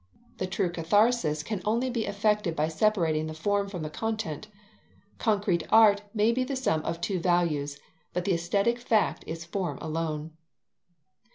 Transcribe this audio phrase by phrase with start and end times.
[0.37, 4.47] The true catharsis can only be effected by separating the form from the content.
[5.19, 7.77] Concrete art may be the sum of two values,
[8.11, 10.31] but the aesthetic fact is form alone.